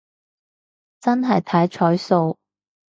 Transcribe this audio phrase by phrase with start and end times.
[0.99, 2.39] 真係睇彩數